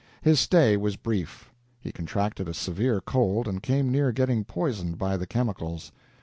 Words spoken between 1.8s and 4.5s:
contracted a severe cold and came near getting